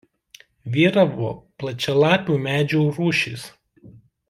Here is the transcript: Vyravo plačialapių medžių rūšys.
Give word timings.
Vyravo 0.77 1.29
plačialapių 1.63 2.39
medžių 2.47 2.83
rūšys. 2.99 3.45